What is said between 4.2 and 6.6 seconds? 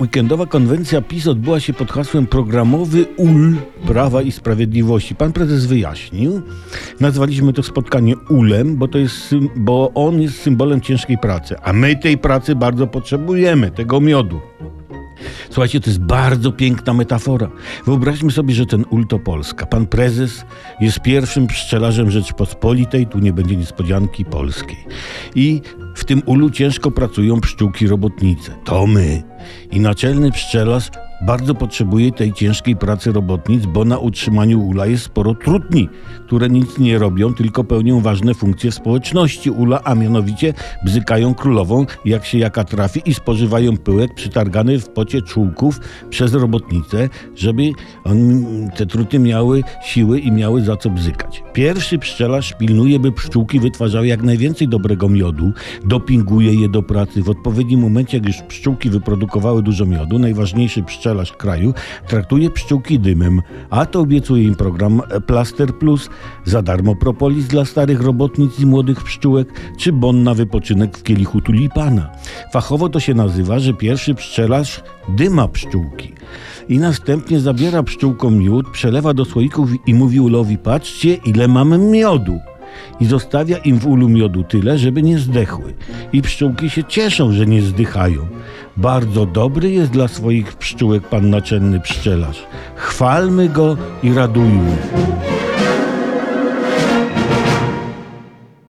i Sprawiedliwości. Pan prezes wyjaśnił.